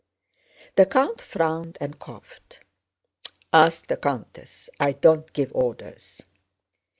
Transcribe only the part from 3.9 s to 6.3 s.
countess, I don't give orders."